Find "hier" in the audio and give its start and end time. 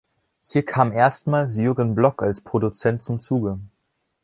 0.41-0.65